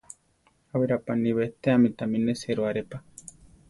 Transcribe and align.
Á 0.73 0.75
berá 0.81 0.97
paní 1.07 1.29
betéame 1.37 1.89
tami 1.99 2.17
nesero 2.25 2.61
aré 2.69 2.83
pa. 2.89 2.97